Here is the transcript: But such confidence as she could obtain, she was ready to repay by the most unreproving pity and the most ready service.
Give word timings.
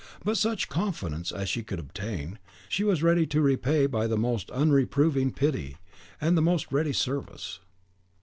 But 0.25 0.35
such 0.35 0.67
confidence 0.67 1.31
as 1.31 1.47
she 1.47 1.61
could 1.61 1.77
obtain, 1.77 2.39
she 2.67 2.83
was 2.83 3.03
ready 3.03 3.27
to 3.27 3.39
repay 3.39 3.85
by 3.85 4.07
the 4.07 4.17
most 4.17 4.49
unreproving 4.49 5.31
pity 5.31 5.77
and 6.19 6.35
the 6.35 6.41
most 6.41 6.71
ready 6.71 6.91
service. 6.91 7.59